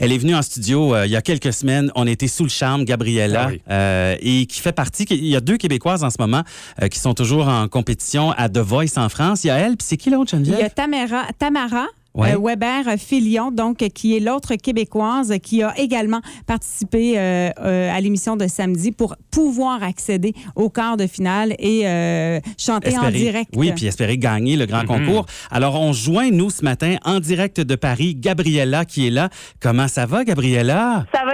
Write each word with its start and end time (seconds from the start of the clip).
Elle 0.00 0.12
est 0.12 0.18
venue 0.18 0.34
en 0.34 0.42
studio 0.42 0.94
euh, 0.94 1.06
il 1.06 1.12
y 1.12 1.16
a 1.16 1.22
quelques 1.22 1.52
semaines. 1.52 1.92
On 1.94 2.06
était 2.06 2.26
sous 2.26 2.42
le 2.44 2.48
charme, 2.48 2.84
Gabriella, 2.84 3.44
Ah 3.44 3.48
oui. 3.52 3.60
euh, 3.70 4.16
et 4.20 4.46
qui 4.46 4.60
fait 4.60 4.72
partie. 4.72 5.04
Il 5.10 5.26
y 5.26 5.36
a 5.36 5.40
deux 5.40 5.56
Québécoises 5.58 6.02
en 6.02 6.10
ce 6.10 6.16
moment 6.18 6.42
euh, 6.82 6.88
qui 6.88 6.98
sont 6.98 7.14
toujours 7.14 7.46
en 7.48 7.68
compétition 7.68 8.32
à 8.32 8.48
The 8.48 8.58
Voice 8.58 8.96
en 8.96 9.08
France. 9.08 9.44
Il 9.44 9.48
y 9.48 9.50
a 9.50 9.56
elle, 9.58 9.76
puis 9.76 9.86
c'est 9.88 9.96
qui 9.96 10.10
l'autre, 10.10 10.34
Il 10.34 10.40
y 10.40 10.42
a 10.42 10.44
Geneviève? 10.56 10.74
Tamara, 10.74 11.26
Tamara 11.38 11.86
Ouais. 12.14 12.34
euh, 12.34 12.38
Weber 12.40 12.98
Filion, 12.98 13.50
donc, 13.50 13.78
qui 13.94 14.16
est 14.16 14.20
l'autre 14.20 14.56
québécoise 14.56 15.34
qui 15.42 15.62
a 15.62 15.72
également 15.78 16.20
participé 16.46 17.18
euh, 17.18 17.50
euh, 17.60 17.96
à 17.96 18.00
l'émission 18.00 18.36
de 18.36 18.46
samedi 18.46 18.92
pour 18.92 19.16
pouvoir 19.30 19.82
accéder 19.82 20.34
au 20.56 20.70
quart 20.70 20.96
de 20.96 21.06
finale 21.06 21.54
et 21.58 21.86
euh, 21.86 22.40
chanter 22.58 22.98
en 22.98 23.10
direct. 23.10 23.50
Oui, 23.56 23.72
puis 23.72 23.86
espérer 23.86 24.18
gagner 24.18 24.56
le 24.56 24.66
grand 24.66 24.84
concours. 24.84 25.26
Alors, 25.50 25.80
on 25.80 25.92
joint, 25.92 26.30
nous, 26.30 26.50
ce 26.50 26.64
matin, 26.64 26.96
en 27.04 27.20
direct 27.20 27.60
de 27.60 27.74
Paris, 27.76 28.16
Gabriella 28.16 28.84
qui 28.84 29.06
est 29.06 29.10
là. 29.10 29.28
Comment 29.60 29.88
ça 29.88 30.06
va, 30.06 30.24
Gabriella? 30.24 31.04
Ça 31.14 31.24
va 31.24 31.32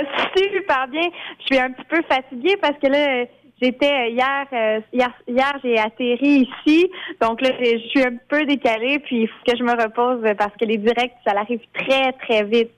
super 0.66 0.88
bien. 0.88 1.08
Je 1.40 1.54
suis 1.54 1.62
un 1.62 1.70
petit 1.70 1.86
peu 1.88 2.02
fatiguée 2.08 2.56
parce 2.60 2.74
que 2.82 2.88
là, 2.88 3.24
j'étais 3.60 4.10
hier, 4.12 4.46
euh, 4.52 4.80
hier, 4.92 5.10
hier 5.26 5.52
j'ai 5.62 5.78
atterri 5.78 6.48
ici. 6.66 6.90
Donc 7.20 7.40
là, 7.40 7.50
je 7.60 7.78
suis 7.88 8.02
un 8.02 8.16
peu 8.28 8.44
décalée, 8.44 8.98
puis 9.00 9.22
il 9.22 9.28
faut 9.28 9.50
que 9.52 9.56
je 9.56 9.62
me 9.62 9.72
repose 9.72 10.22
parce 10.38 10.52
que 10.60 10.64
les 10.64 10.78
directs, 10.78 11.14
ça 11.26 11.32
arrive 11.38 11.60
très, 11.74 12.12
très 12.12 12.44
vite. 12.44 12.70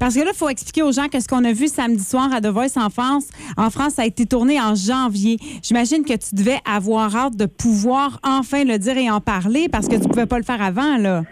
Parce 0.00 0.14
que 0.14 0.20
là, 0.20 0.30
il 0.32 0.36
faut 0.36 0.48
expliquer 0.48 0.82
aux 0.82 0.90
gens 0.90 1.08
que 1.08 1.20
ce 1.20 1.28
qu'on 1.28 1.44
a 1.44 1.52
vu 1.52 1.68
samedi 1.68 2.02
soir 2.02 2.32
à 2.34 2.40
The 2.40 2.46
Voice 2.46 2.76
en 2.76 2.88
France, 2.88 3.28
en 3.58 3.68
France, 3.70 3.94
ça 3.94 4.02
a 4.02 4.06
été 4.06 4.24
tourné 4.24 4.58
en 4.60 4.74
janvier. 4.74 5.36
J'imagine 5.62 6.02
que 6.02 6.14
tu 6.14 6.34
devais 6.34 6.58
avoir 6.64 7.14
hâte 7.14 7.36
de 7.36 7.44
pouvoir 7.46 8.18
enfin 8.24 8.64
le 8.64 8.78
dire 8.78 8.96
et 8.96 9.10
en 9.10 9.20
parler 9.20 9.68
parce 9.70 9.86
que 9.86 9.96
tu 9.96 10.08
pouvais 10.08 10.26
pas 10.26 10.38
le 10.38 10.44
faire 10.44 10.62
avant, 10.62 10.96
là. 10.96 11.22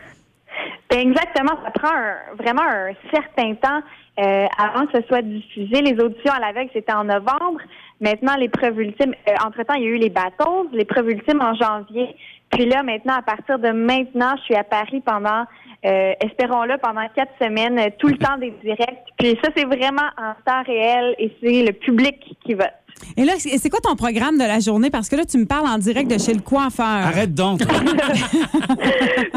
Ben, 0.90 1.00
exactement, 1.00 1.52
ça 1.64 1.70
prend 1.70 1.88
un- 1.92 2.36
vraiment 2.36 2.62
un 2.62 2.92
certain 3.12 3.54
temps 3.54 3.80
euh, 4.20 4.46
avant 4.58 4.86
que 4.86 5.00
ce 5.00 5.06
soit 5.08 5.22
diffusé. 5.22 5.80
Les 5.80 5.98
auditions 5.98 6.32
à 6.34 6.38
l'aveugle, 6.38 6.70
c'était 6.72 6.92
en 6.92 7.04
novembre. 7.04 7.58
Maintenant, 8.04 8.36
l'épreuve 8.36 8.78
ultime, 8.80 9.14
euh, 9.26 9.32
entre-temps, 9.46 9.72
il 9.74 9.84
y 9.84 9.86
a 9.86 9.88
eu 9.88 9.96
les 9.96 10.10
battles, 10.10 10.68
l'épreuve 10.74 11.08
ultime 11.08 11.40
en 11.40 11.54
janvier. 11.54 12.14
Puis 12.50 12.66
là, 12.66 12.82
maintenant, 12.82 13.14
à 13.14 13.22
partir 13.22 13.58
de 13.58 13.70
maintenant, 13.70 14.34
je 14.36 14.42
suis 14.42 14.54
à 14.54 14.62
Paris 14.62 15.00
pendant, 15.00 15.44
euh, 15.86 16.12
espérons-le, 16.20 16.76
pendant 16.82 17.08
quatre 17.16 17.32
semaines, 17.40 17.78
euh, 17.78 17.88
tout 17.98 18.08
le 18.08 18.18
temps 18.18 18.36
des 18.36 18.52
directs. 18.62 19.06
Puis 19.18 19.38
ça, 19.42 19.48
c'est 19.56 19.64
vraiment 19.64 20.10
en 20.18 20.34
temps 20.44 20.62
réel 20.66 21.14
et 21.18 21.34
c'est 21.42 21.62
le 21.62 21.72
public 21.72 22.36
qui 22.44 22.52
vote. 22.52 22.74
Et 23.16 23.24
là, 23.24 23.32
c'est 23.38 23.56
c'est 23.58 23.70
quoi 23.70 23.80
ton 23.80 23.96
programme 23.96 24.36
de 24.36 24.44
la 24.44 24.60
journée? 24.60 24.90
Parce 24.90 25.08
que 25.08 25.16
là, 25.16 25.24
tu 25.24 25.38
me 25.38 25.46
parles 25.46 25.66
en 25.66 25.78
direct 25.78 26.10
de 26.10 26.18
chez 26.18 26.34
le 26.34 26.40
coiffeur. 26.40 26.84
Arrête 26.84 27.34
donc. 27.34 27.60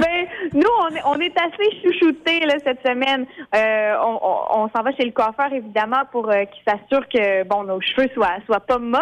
nous, 0.58 0.70
on 0.82 0.96
est, 0.96 1.02
on 1.06 1.20
est 1.20 1.36
assez 1.40 1.82
chouchoutés 1.82 2.40
là, 2.46 2.56
cette 2.66 2.86
semaine. 2.86 3.26
Euh, 3.56 3.96
on 4.04 4.20
on, 4.22 4.62
on 4.64 4.70
s'en 4.76 4.84
va 4.84 4.92
chez 4.94 5.06
le 5.06 5.12
coiffeur, 5.12 5.52
évidemment, 5.54 6.04
pour 6.12 6.30
euh, 6.30 6.46
qu'il 6.46 6.64
s'assure 6.68 7.08
que 7.08 7.44
bon, 7.44 7.64
nos 7.64 7.80
cheveux 7.82 8.10
soient, 8.14 8.38
soient 8.46 8.60
pas 8.60 8.78
moches. 8.80 9.02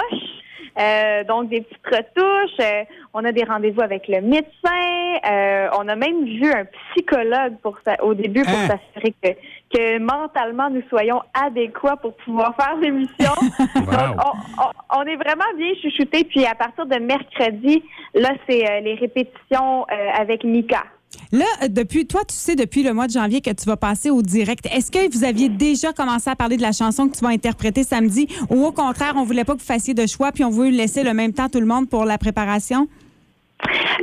Euh, 0.77 1.23
donc, 1.23 1.47
des 1.47 1.61
petites 1.61 1.85
retouches. 1.87 2.59
Euh, 2.59 2.83
on 3.13 3.23
a 3.23 3.31
des 3.31 3.45
rendez-vous 3.45 3.79
avec 3.81 4.09
le 4.09 4.19
médecin. 4.19 5.21
Euh, 5.31 5.69
on 5.79 5.87
a 5.87 5.95
même 5.95 6.25
vu 6.25 6.51
un 6.51 6.65
psychologue 6.91 7.55
pour 7.63 7.77
ça, 7.85 7.95
au 8.03 8.13
début 8.13 8.43
pour 8.43 8.51
Hein? 8.51 8.67
s'assurer 8.67 9.13
que, 9.23 9.29
que 9.73 9.99
mentalement, 9.99 10.69
nous 10.69 10.83
soyons 10.89 11.21
adéquats 11.33 11.95
pour 11.95 12.13
pouvoir 12.17 12.53
faire 12.57 12.75
l'émission. 12.81 13.31
Donc, 13.75 14.17
on, 14.25 14.63
on- 14.63 14.99
on 14.99 15.03
est 15.03 15.15
vraiment 15.15 15.45
bien 15.57 15.71
chouchoutés. 15.81 16.25
Puis, 16.25 16.45
à 16.45 16.55
partir 16.55 16.85
de 16.85 16.97
mercredi, 16.99 17.81
là, 18.13 18.31
c'est 18.47 18.69
euh, 18.69 18.79
les 18.81 18.95
répétitions 18.95 19.85
euh, 19.89 20.09
avec 20.19 20.43
Mika. 20.43 20.83
Là, 21.31 21.45
euh, 21.63 21.67
depuis, 21.67 22.05
toi, 22.05 22.21
tu 22.27 22.35
sais 22.35 22.55
depuis 22.55 22.83
le 22.83 22.93
mois 22.93 23.07
de 23.07 23.11
janvier 23.11 23.41
que 23.41 23.51
tu 23.51 23.65
vas 23.65 23.77
passer 23.77 24.09
au 24.09 24.21
direct. 24.21 24.67
Est-ce 24.71 24.91
que 24.91 25.11
vous 25.11 25.23
aviez 25.23 25.49
déjà 25.49 25.93
commencé 25.93 26.29
à 26.29 26.35
parler 26.35 26.57
de 26.57 26.61
la 26.61 26.71
chanson 26.71 27.07
que 27.07 27.17
tu 27.17 27.23
vas 27.23 27.29
interpréter 27.29 27.83
samedi 27.83 28.27
ou 28.49 28.65
au 28.65 28.71
contraire, 28.71 29.13
on 29.15 29.23
voulait 29.23 29.43
pas 29.43 29.53
que 29.53 29.59
vous 29.59 29.65
fassiez 29.65 29.93
de 29.93 30.05
choix 30.05 30.31
puis 30.31 30.43
on 30.43 30.49
voulait 30.49 30.71
laisser 30.71 31.03
le 31.03 31.13
même 31.13 31.33
temps 31.33 31.49
tout 31.49 31.59
le 31.59 31.65
monde 31.65 31.89
pour 31.89 32.05
la 32.05 32.17
préparation? 32.17 32.87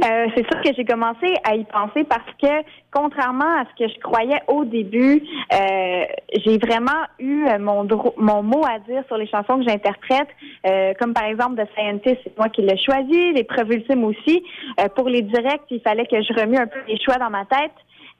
Euh, 0.04 0.26
c'est 0.34 0.46
sûr 0.50 0.62
que 0.62 0.74
j'ai 0.74 0.84
commencé 0.84 1.34
à 1.44 1.54
y 1.54 1.64
penser 1.64 2.04
parce 2.04 2.26
que, 2.40 2.64
contrairement 2.90 3.44
à 3.44 3.64
ce 3.64 3.84
que 3.84 3.92
je 3.92 3.98
croyais 4.00 4.40
au 4.48 4.64
début, 4.64 5.22
euh, 5.52 6.04
j'ai 6.44 6.58
vraiment 6.58 7.04
eu 7.18 7.46
euh, 7.46 7.58
mon, 7.58 7.86
mon 8.16 8.42
mot 8.42 8.64
à 8.64 8.78
dire 8.80 9.02
sur 9.06 9.16
les 9.16 9.26
chansons 9.26 9.58
que 9.58 9.64
j'interprète, 9.68 10.28
euh, 10.66 10.94
comme 10.98 11.12
par 11.12 11.24
exemple 11.24 11.62
The 11.62 11.68
Scientist, 11.74 12.18
c'est 12.24 12.38
moi 12.38 12.48
qui 12.48 12.62
l'ai 12.62 12.78
choisi, 12.78 13.32
l'épreuve 13.32 13.72
ultime 13.72 14.04
aussi. 14.04 14.42
Euh, 14.80 14.88
pour 14.94 15.08
les 15.08 15.22
directs, 15.22 15.64
il 15.70 15.80
fallait 15.80 16.06
que 16.06 16.20
je 16.22 16.32
remue 16.40 16.56
un 16.56 16.66
peu 16.66 16.80
les 16.88 16.98
choix 17.02 17.16
dans 17.16 17.30
ma 17.30 17.44
tête. 17.44 17.72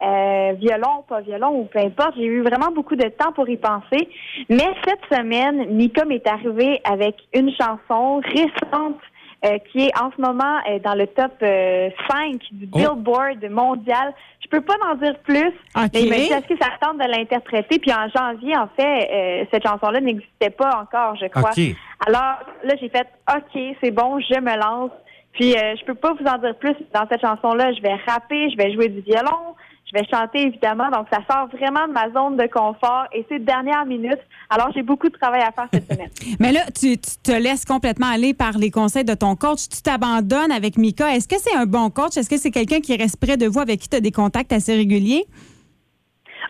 Euh, 0.02 0.54
violon, 0.58 1.04
pas 1.08 1.20
violon 1.20 1.60
ou 1.60 1.64
peu 1.66 1.78
importe. 1.78 2.14
J'ai 2.16 2.24
eu 2.24 2.42
vraiment 2.42 2.72
beaucoup 2.72 2.96
de 2.96 3.08
temps 3.08 3.30
pour 3.32 3.48
y 3.48 3.56
penser. 3.56 4.08
Mais 4.48 4.68
cette 4.84 5.04
semaine, 5.12 5.66
Mika 5.70 6.04
m'est 6.04 6.26
arrivée 6.26 6.80
avec 6.84 7.16
une 7.32 7.52
chanson 7.52 8.20
récente 8.24 8.98
euh, 9.44 9.58
qui 9.70 9.86
est 9.86 9.98
en 10.00 10.10
ce 10.16 10.20
moment 10.20 10.58
euh, 10.68 10.78
dans 10.78 10.94
le 10.94 11.06
top 11.08 11.32
euh, 11.42 11.90
5 12.10 12.40
du 12.52 12.68
Oh. 12.72 12.78
Billboard 12.94 13.44
mondial. 13.50 14.14
Je 14.40 14.48
peux 14.48 14.60
pas 14.60 14.74
en 14.90 14.94
dire 14.96 15.18
plus, 15.20 15.48
OK. 15.76 15.90
mais 15.94 16.02
il 16.02 16.10
m'a 16.10 16.16
dit 16.16 16.22
est-ce 16.24 16.46
que 16.46 16.58
ça 16.60 16.68
tente 16.80 16.98
de 16.98 17.10
l'interpréter? 17.10 17.78
Puis 17.78 17.92
en 17.92 18.08
janvier, 18.08 18.56
en 18.56 18.68
fait, 18.76 19.08
euh, 19.12 19.44
cette 19.52 19.66
chanson-là 19.66 20.00
n'existait 20.00 20.50
pas 20.50 20.70
encore, 20.80 21.16
je 21.16 21.26
crois. 21.26 21.50
OK. 21.50 21.74
Alors 22.06 22.38
là, 22.64 22.74
j'ai 22.80 22.88
fait 22.88 23.06
OK, 23.34 23.76
c'est 23.82 23.90
bon, 23.90 24.20
je 24.20 24.40
me 24.40 24.56
lance. 24.58 24.90
Puis 25.32 25.54
euh, 25.56 25.74
je 25.80 25.84
peux 25.86 25.94
pas 25.94 26.12
vous 26.12 26.26
en 26.26 26.38
dire 26.38 26.54
plus 26.56 26.74
dans 26.92 27.06
cette 27.10 27.22
chanson-là. 27.22 27.72
Je 27.72 27.80
vais 27.80 27.94
rapper, 28.06 28.50
je 28.50 28.56
vais 28.56 28.72
jouer 28.72 28.88
du 28.88 29.00
violon, 29.00 29.54
je 29.92 29.98
vais 29.98 30.06
chanter 30.10 30.46
évidemment. 30.46 30.90
Donc 30.90 31.06
ça 31.12 31.20
sort 31.30 31.48
vraiment 31.48 31.86
de 31.86 31.92
ma 31.92 32.10
zone 32.10 32.36
de 32.36 32.46
confort 32.46 33.06
et 33.12 33.24
c'est 33.28 33.44
dernière 33.44 33.84
minute. 33.84 34.18
Alors 34.50 34.70
j'ai 34.74 34.82
beaucoup 34.82 35.08
de 35.08 35.16
travail 35.16 35.42
à 35.42 35.52
faire 35.52 35.68
cette 35.72 35.90
semaine. 35.90 36.10
Mais 36.40 36.52
là, 36.52 36.60
tu, 36.74 36.96
tu 36.98 37.16
te 37.22 37.32
laisses 37.32 37.64
complètement 37.64 38.08
aller 38.12 38.34
par 38.34 38.52
les 38.58 38.70
conseils 38.70 39.04
de 39.04 39.14
ton 39.14 39.36
coach. 39.36 39.68
Tu 39.68 39.82
t'abandonnes 39.82 40.52
avec 40.52 40.78
Mika. 40.78 41.14
Est-ce 41.14 41.28
que 41.28 41.38
c'est 41.38 41.56
un 41.56 41.66
bon 41.66 41.90
coach? 41.90 42.16
Est-ce 42.16 42.30
que 42.30 42.38
c'est 42.38 42.50
quelqu'un 42.50 42.80
qui 42.80 42.96
reste 42.96 43.20
près 43.20 43.36
de 43.36 43.46
vous, 43.46 43.60
avec 43.60 43.80
qui 43.80 43.88
tu 43.88 43.96
as 43.96 44.00
des 44.00 44.12
contacts 44.12 44.52
assez 44.52 44.74
réguliers? 44.74 45.24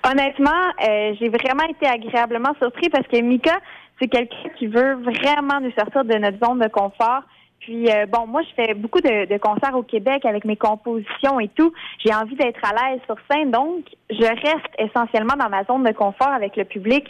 Honnêtement, 0.05 0.51
euh, 0.89 1.15
j'ai 1.21 1.29
vraiment 1.29 1.65
été 1.69 1.87
agréablement 1.87 2.53
surpris 2.61 2.89
parce 2.89 3.07
que 3.07 3.21
Mika, 3.21 3.59
c'est 4.01 4.09
quelqu'un 4.09 4.49
qui 4.59 4.67
veut 4.67 4.95
vraiment 4.95 5.61
nous 5.61 5.71
sortir 5.73 6.05
de 6.05 6.15
notre 6.15 6.45
zone 6.45 6.59
de 6.59 6.69
confort. 6.69 7.23
Puis 7.63 7.89
euh, 7.91 8.07
bon, 8.07 8.27
moi 8.27 8.43
je 8.43 8.55
fais 8.55 8.75
beaucoup 8.75 9.01
de, 9.01 9.27
de 9.27 9.39
concerts 9.39 9.77
au 9.77 9.83
Québec 9.83 10.25
avec 10.25 10.45
mes 10.45 10.57
compositions 10.57 11.39
et 11.41 11.49
tout. 11.49 11.73
J'ai 12.05 12.13
envie 12.15 12.35
d'être 12.37 12.61
à 12.65 12.73
l'aise 12.91 13.01
sur 13.07 13.17
scène, 13.31 13.51
donc 13.51 13.85
je 14.11 14.23
reste 14.25 14.67
essentiellement 14.79 15.35
dans 15.39 15.49
ma 15.49 15.65
zone 15.65 15.85
de 15.85 15.93
confort 15.93 16.29
avec 16.33 16.57
le 16.57 16.65
public. 16.65 17.07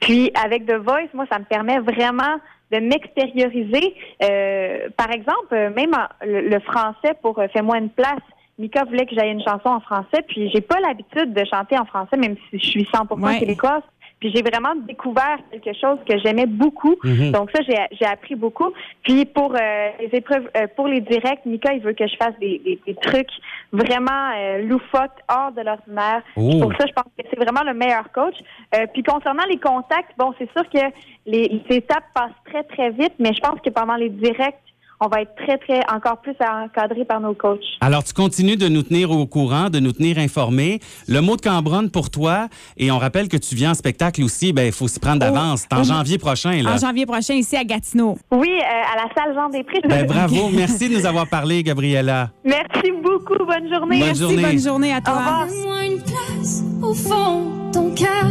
Puis 0.00 0.30
avec 0.44 0.66
The 0.66 0.74
Voice, 0.76 1.08
moi 1.14 1.24
ça 1.32 1.38
me 1.38 1.44
permet 1.44 1.78
vraiment 1.78 2.36
de 2.70 2.80
m'extérioriser. 2.80 3.94
Euh, 4.22 4.88
par 4.96 5.10
exemple, 5.10 5.54
même 5.74 5.94
en- 5.94 6.26
le, 6.26 6.48
le 6.48 6.60
français 6.60 7.14
pour 7.22 7.38
euh, 7.38 7.46
Fais-moi 7.52 7.78
une 7.78 7.90
place. 7.90 8.20
Mika 8.58 8.84
voulait 8.84 9.04
que 9.06 9.14
j'aille 9.16 9.32
une 9.32 9.42
chanson 9.42 9.68
en 9.68 9.80
français, 9.80 10.22
puis 10.28 10.48
j'ai 10.54 10.60
pas 10.60 10.78
l'habitude 10.78 11.32
de 11.34 11.44
chanter 11.44 11.76
en 11.76 11.84
français, 11.86 12.16
même 12.16 12.36
si 12.50 12.58
je 12.60 12.64
suis 12.64 12.84
100% 12.84 13.20
Ouais. 13.20 13.38
québécoise. 13.40 13.82
Puis 14.24 14.32
j'ai 14.34 14.40
vraiment 14.40 14.74
découvert 14.74 15.36
quelque 15.52 15.78
chose 15.78 15.98
que 16.08 16.18
j'aimais 16.18 16.46
beaucoup. 16.46 16.96
Mhm. 17.04 17.32
Donc 17.32 17.50
ça, 17.54 17.60
j'ai 17.62 18.06
appris 18.06 18.34
beaucoup. 18.36 18.72
Puis 19.02 19.26
pour 19.26 19.52
euh, 19.54 19.88
les 20.00 20.08
épreuves, 20.16 20.48
euh, 20.56 20.66
pour 20.74 20.88
les 20.88 21.02
directs, 21.02 21.44
Mika, 21.44 21.74
il 21.74 21.82
veut 21.82 21.92
que 21.92 22.06
je 22.06 22.16
fasse 22.16 22.32
des, 22.40 22.58
des, 22.64 22.80
des 22.86 22.94
trucs 22.94 23.28
vraiment 23.70 24.30
euh, 24.34 24.62
loufoques, 24.62 25.20
hors 25.28 25.52
de 25.52 25.60
l'ordinaire. 25.60 26.22
Oh. 26.36 26.58
Pour 26.58 26.72
ça, 26.72 26.86
je 26.88 26.92
pense 26.94 27.12
que 27.18 27.26
c'est 27.28 27.38
vraiment 27.38 27.62
le 27.64 27.74
meilleur 27.74 28.10
coach. 28.12 28.36
Euh, 28.74 28.86
puis 28.94 29.02
concernant 29.02 29.44
les 29.46 29.58
contacts, 29.58 30.16
bon, 30.16 30.32
c'est 30.38 30.50
sûr 30.52 30.66
que 30.70 30.90
les, 31.26 31.62
les 31.68 31.76
étapes 31.76 32.04
passent 32.14 32.30
très, 32.46 32.62
très 32.62 32.92
vite, 32.92 33.12
mais 33.18 33.34
je 33.34 33.40
pense 33.40 33.60
que 33.60 33.68
pendant 33.68 33.96
les 33.96 34.08
directs, 34.08 34.56
on 35.04 35.08
va 35.08 35.22
être 35.22 35.34
très, 35.36 35.58
très, 35.58 35.80
encore 35.92 36.18
plus 36.20 36.34
encadré 36.40 37.04
par 37.04 37.20
nos 37.20 37.34
coachs. 37.34 37.58
Alors, 37.80 38.02
tu 38.04 38.12
continues 38.12 38.56
de 38.56 38.68
nous 38.68 38.82
tenir 38.82 39.10
au 39.10 39.26
courant, 39.26 39.70
de 39.70 39.78
nous 39.80 39.92
tenir 39.92 40.18
informés. 40.18 40.80
Le 41.08 41.20
mot 41.20 41.36
de 41.36 41.42
Cambronne 41.42 41.90
pour 41.90 42.10
toi, 42.10 42.48
et 42.76 42.90
on 42.90 42.98
rappelle 42.98 43.28
que 43.28 43.36
tu 43.36 43.54
viens 43.54 43.72
en 43.72 43.74
spectacle 43.74 44.22
aussi, 44.24 44.52
ben 44.52 44.66
il 44.66 44.72
faut 44.72 44.88
s'y 44.88 44.98
prendre 45.00 45.18
d'avance. 45.18 45.62
C'est 45.68 45.76
en 45.76 45.80
Oh. 45.82 45.84
janvier 45.84 46.18
prochain, 46.18 46.62
là. 46.62 46.74
En 46.74 46.78
janvier 46.78 47.04
prochain, 47.06 47.34
ici 47.34 47.56
à 47.56 47.64
Gatineau. 47.64 48.16
Oui, 48.32 48.48
euh, 48.50 48.92
à 48.92 48.96
la 48.96 49.14
salle 49.14 49.34
Jean 49.34 49.48
Després. 49.50 49.80
Ben 49.88 50.06
bravo, 50.14 50.48
merci 50.52 50.88
de 50.88 50.94
nous 50.96 51.06
avoir 51.06 51.26
parlé, 51.28 51.62
Gabriella. 51.62 52.30
Merci 52.44 52.90
beaucoup. 53.02 53.44
Bonne 53.44 53.68
journée. 53.68 53.98
Bonne 53.98 54.06
Merci, 54.06 54.20
journée. 54.22 54.42
bonne 54.42 54.58
journée 54.60 54.92
à 54.94 54.98
Au 54.98 55.00
toi. 55.02 55.46
Donne-moi 55.48 55.84
une 55.84 56.02
place 56.02 56.62
au 56.82 56.94
fond 56.94 57.68
de 57.68 57.72
ton 57.72 57.94
cœur 57.94 58.26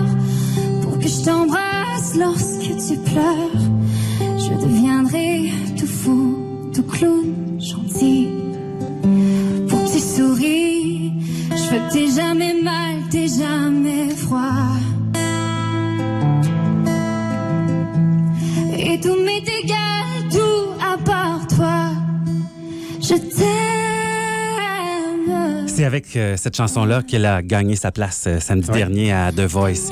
pour 0.82 0.98
que 1.00 1.08
je 1.08 1.24
t'embrasse 1.26 2.16
lorsque 2.18 2.62
tu 2.62 2.98
pleures. 3.12 3.62
Je 4.38 4.66
deviendrai 4.66 5.52
tout 5.80 5.88
fou, 5.88 6.43
clown, 7.04 7.60
gentil. 7.60 8.30
Pour 9.70 9.84
que 9.84 9.92
tu 9.92 10.00
souris, 10.00 11.14
je 11.50 11.56
veux 11.72 11.88
que 11.88 11.94
t'aies 11.94 12.12
jamais 12.16 12.62
mal, 12.62 12.96
t'aies 13.10 13.28
jamais 13.28 14.10
froid. 14.16 14.40
Et 18.78 19.00
tout 19.00 19.16
m'est 19.26 19.48
égal, 19.64 20.30
tout 20.32 20.72
à 20.82 20.98
part 20.98 21.48
toi. 21.48 21.92
Je 23.02 23.16
t'aime. 23.16 23.54
C'est 25.68 25.86
avec 25.86 26.16
euh, 26.16 26.38
cette 26.38 26.56
chanson-là 26.56 27.02
qu'elle 27.02 27.26
a 27.26 27.42
gagné 27.42 27.76
sa 27.76 27.92
place 27.92 28.26
euh, 28.28 28.40
samedi 28.40 28.70
dernier 28.72 29.12
à 29.12 29.32
The 29.32 29.42
Voice. 29.42 29.92